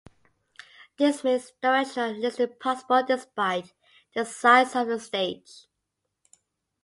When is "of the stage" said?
4.75-5.67